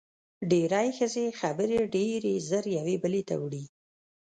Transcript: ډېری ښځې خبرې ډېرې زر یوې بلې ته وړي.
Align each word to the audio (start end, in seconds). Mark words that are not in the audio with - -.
ډېری 0.49 0.89
ښځې 0.97 1.25
خبرې 1.39 1.79
ډېرې 1.95 2.33
زر 2.49 2.65
یوې 2.77 2.95
بلې 3.03 3.21
ته 3.29 3.35
وړي. 3.43 3.63